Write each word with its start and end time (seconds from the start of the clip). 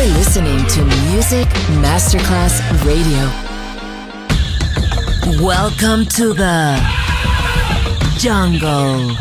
You're 0.00 0.08
listening 0.14 0.66
to 0.68 0.84
Music 1.10 1.46
Masterclass 1.82 2.62
Radio. 2.86 3.28
Welcome 5.44 6.06
to 6.06 6.32
the 6.32 6.80
jungle. 8.16 9.14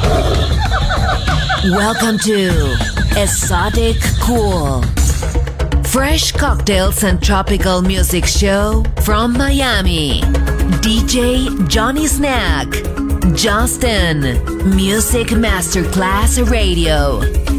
Welcome 1.75 2.17
to 2.19 2.77
Exotic 3.21 3.97
Cool. 4.21 4.83
Fresh 5.83 6.31
cocktails 6.31 7.03
and 7.03 7.21
tropical 7.21 7.81
music 7.81 8.25
show 8.25 8.85
from 9.01 9.33
Miami. 9.33 10.21
DJ 10.79 11.67
Johnny 11.67 12.07
Snack. 12.07 12.69
Justin. 13.35 14.21
Music 14.77 15.27
Masterclass 15.27 16.49
Radio. 16.49 17.58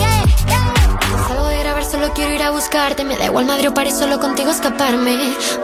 solo 2.01 2.13
quiero 2.15 2.33
ir 2.33 2.41
a 2.41 2.49
buscarte. 2.49 3.03
Me 3.03 3.15
da 3.15 3.25
igual 3.25 3.45
Madrid 3.45 3.69
o 3.69 3.91
solo 3.91 4.19
contigo 4.19 4.49
escaparme. 4.49 5.17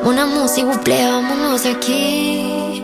Una 0.04 0.28
música, 0.28 0.68
buple, 0.68 1.04
vámonos 1.04 1.66
aquí. 1.66 2.84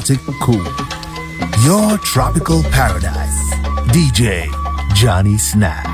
Exotic 0.00 0.20
cool. 0.40 0.64
Your 1.64 1.98
tropical 1.98 2.62
paradise. 2.62 3.50
DJ 3.92 4.48
Johnny 4.94 5.36
Snack. 5.36 5.89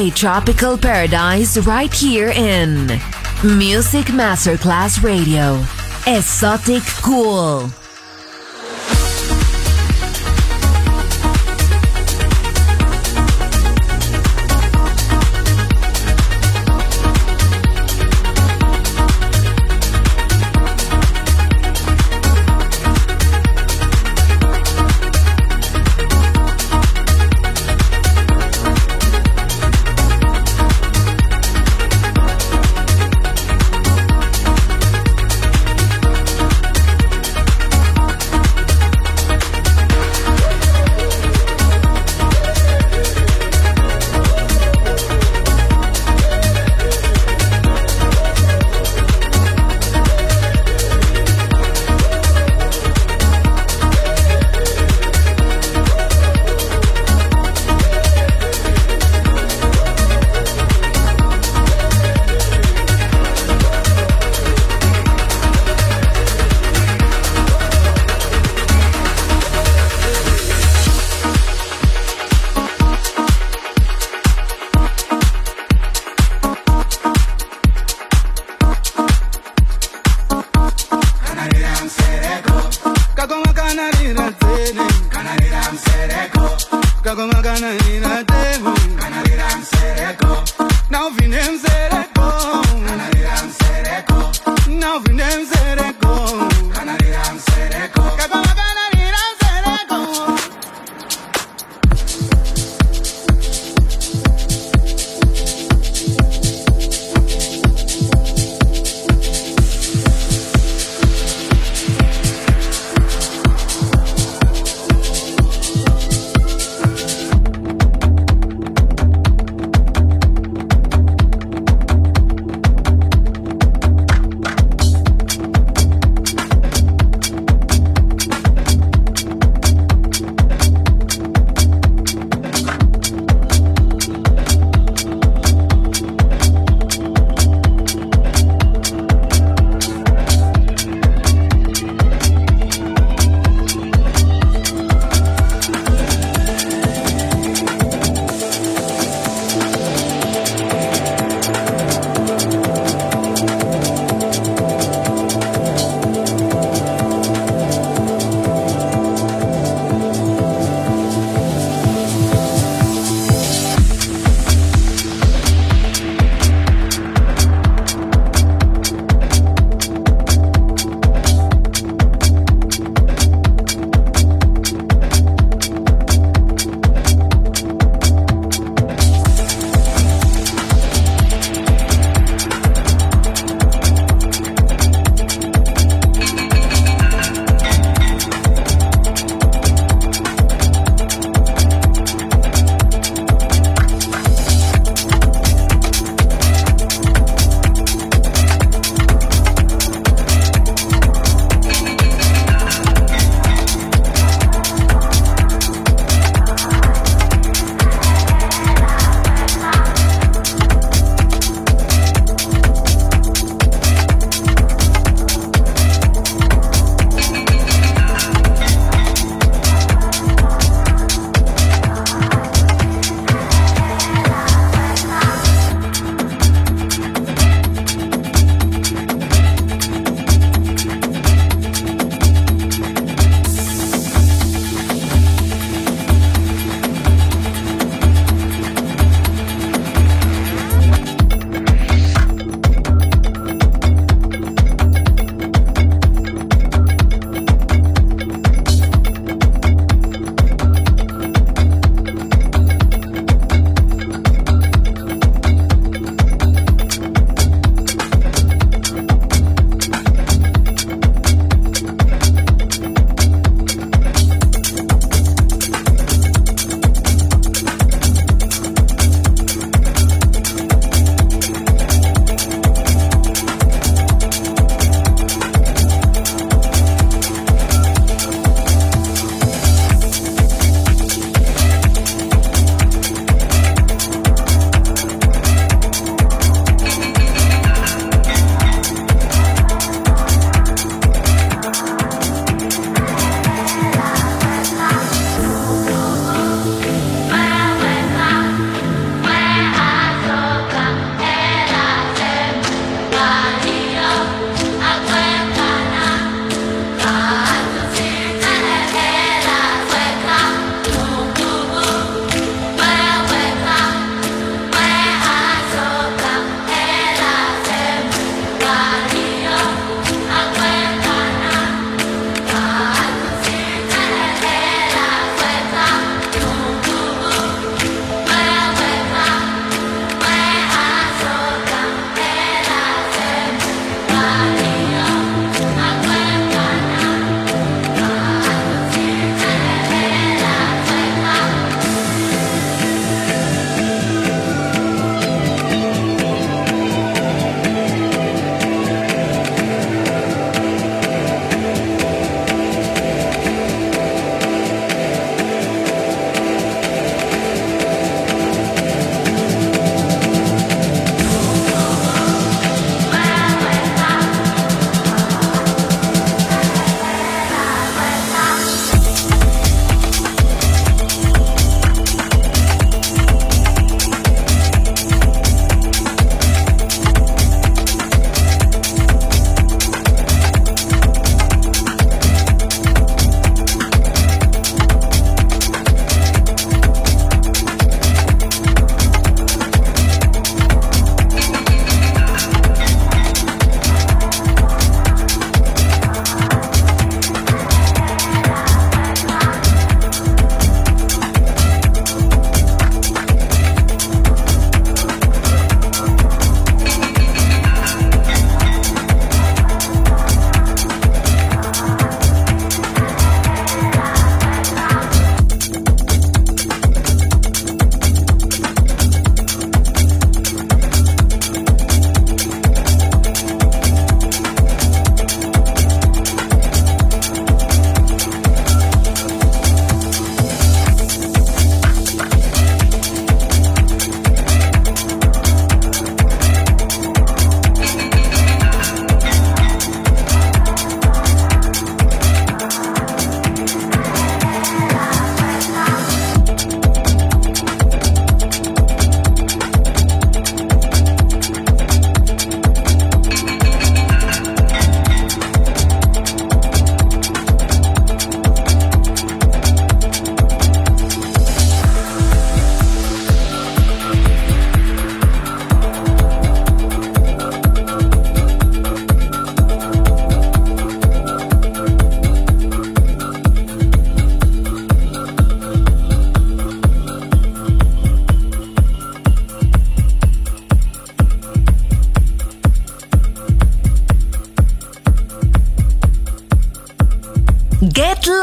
a 0.00 0.10
tropical 0.10 0.78
paradise 0.78 1.58
right 1.66 1.92
here 1.92 2.30
in 2.30 2.86
Music 3.44 4.06
Masterclass 4.06 5.02
Radio. 5.02 5.62
Exotic 6.06 6.82
Cool. 7.02 7.70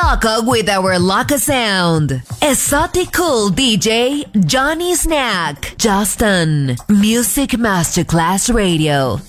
Loco 0.10 0.42
with 0.42 0.70
our 0.70 0.98
Loco 0.98 1.36
sound. 1.36 2.22
Exotic 2.42 3.12
cool 3.12 3.50
DJ 3.50 4.24
Johnny 4.46 4.96
Snack. 4.96 5.76
Justin. 5.78 6.78
Music 6.88 7.50
Masterclass 7.50 8.54
Radio. 8.54 9.20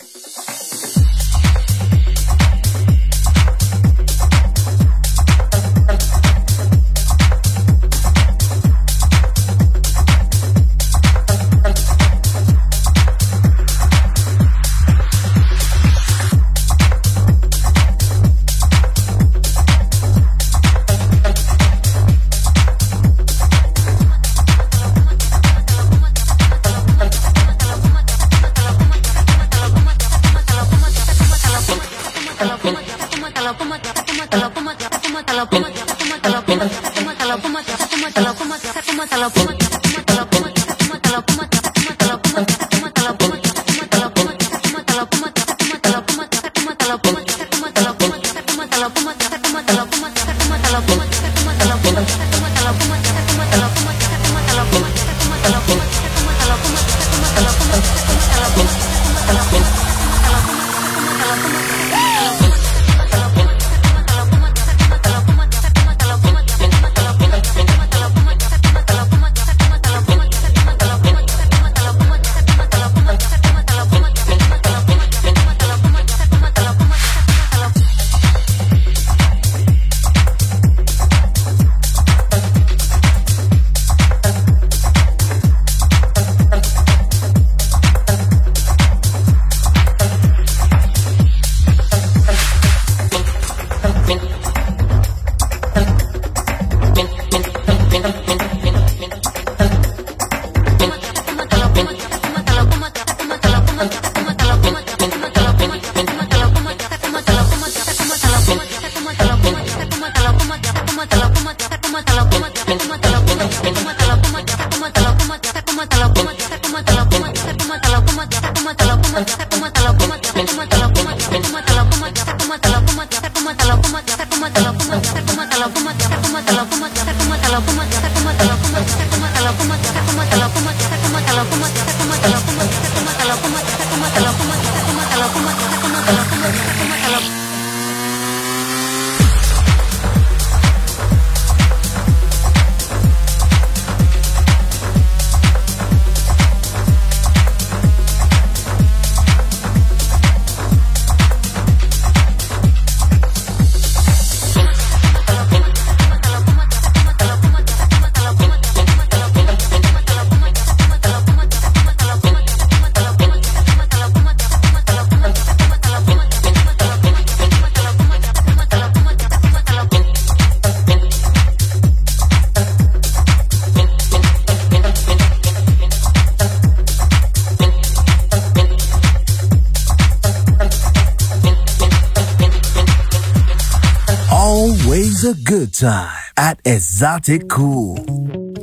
Got 187.18 187.28
It 187.30 187.48
Cool. 187.48 187.96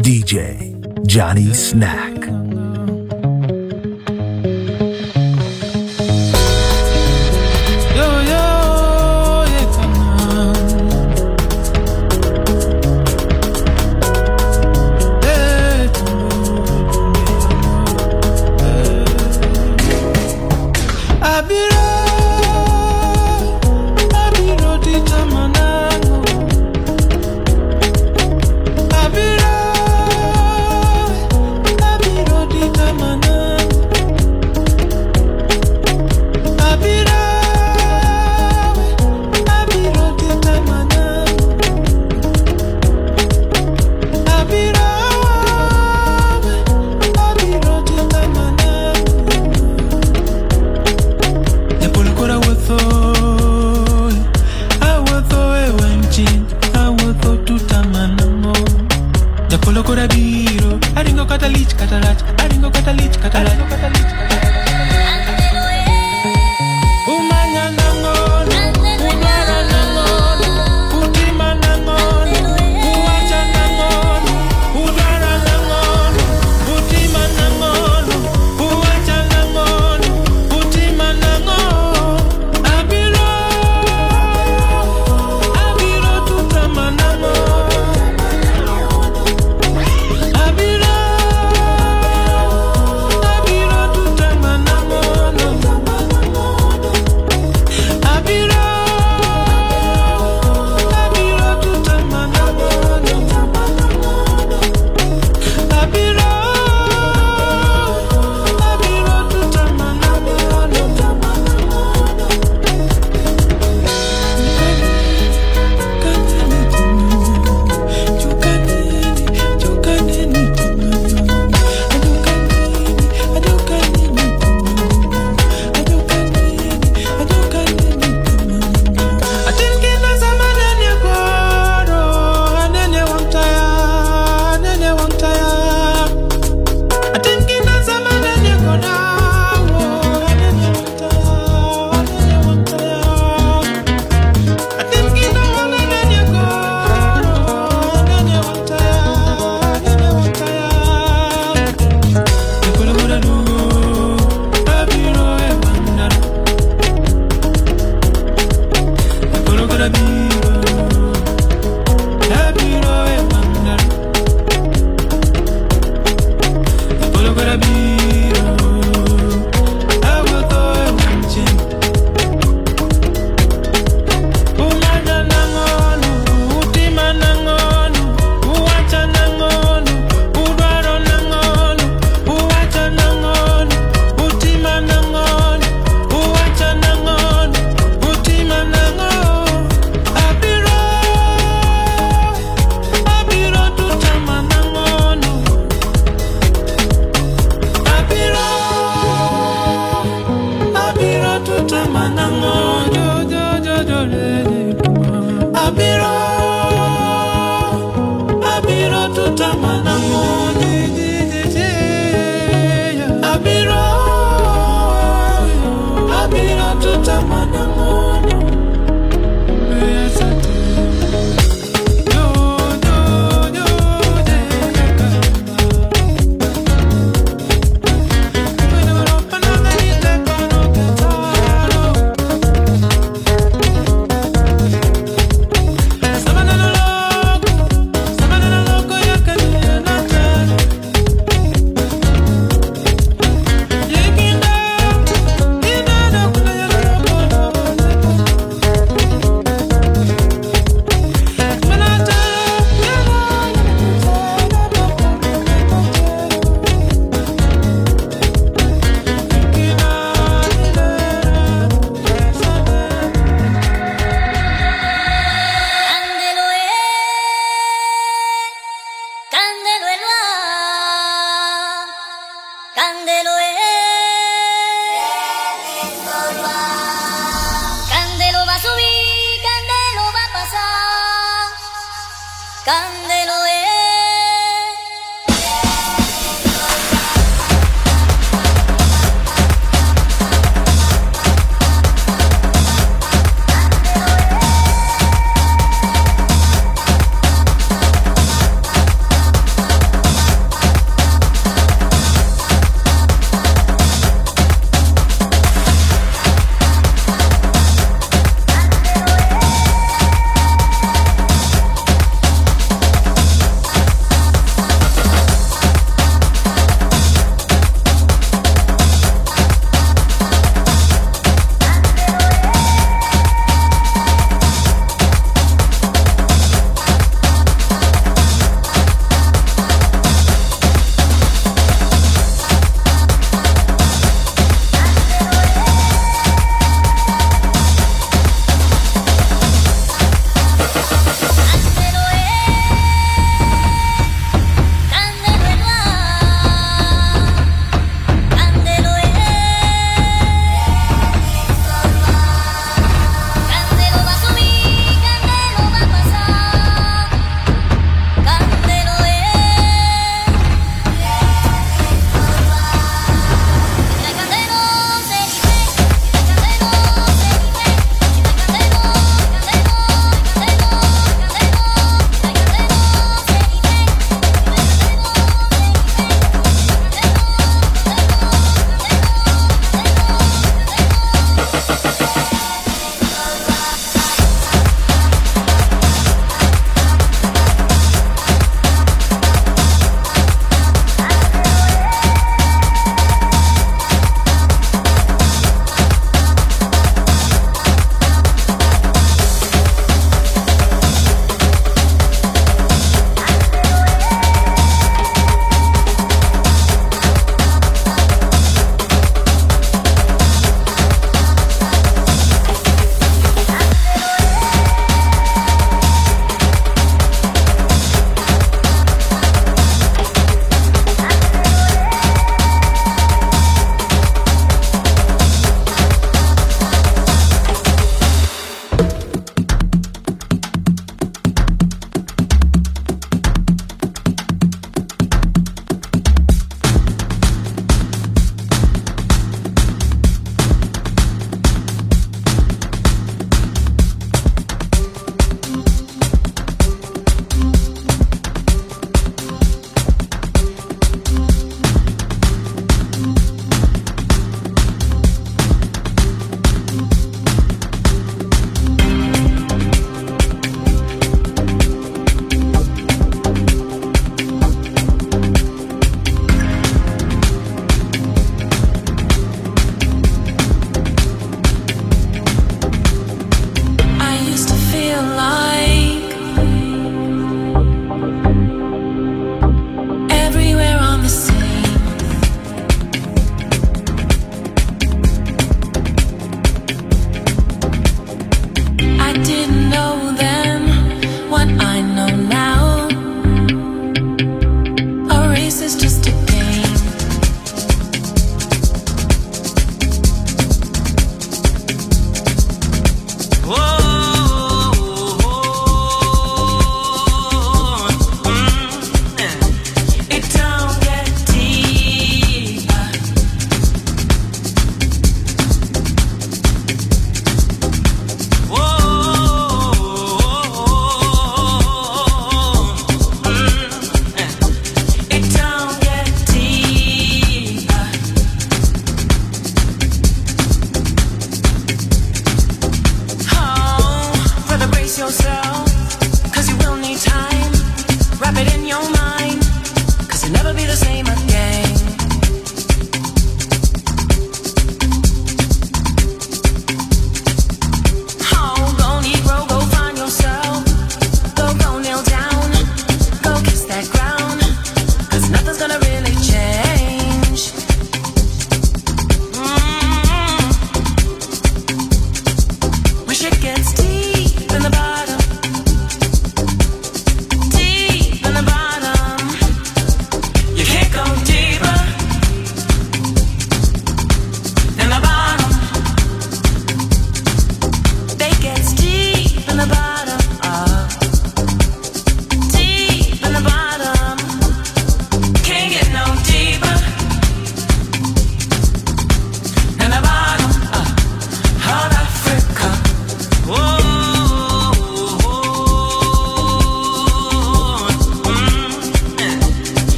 DJ 0.00 0.72
Johnny 1.06 1.52
Snack. 1.52 2.47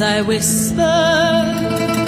I 0.00 0.22
whisper 0.22 2.07